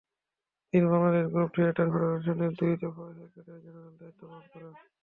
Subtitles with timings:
[0.73, 4.73] তিনি Bangladesh group theatre ফেডারেশনের দুই দফা সেক্রেটারি জেনারেলের দায়িত্ব পালন করেন।